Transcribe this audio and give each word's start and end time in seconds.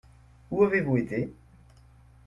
Où 0.49 0.63
avez-vous 0.63 0.97
été? 0.97 1.31